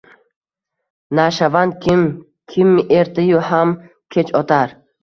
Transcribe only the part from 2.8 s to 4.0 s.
ertayu ham